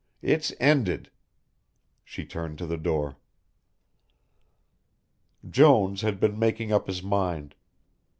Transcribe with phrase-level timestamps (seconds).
[0.23, 1.11] It's ended."
[2.03, 3.17] She turned to the door.
[5.47, 7.53] Jones had been making up his mind.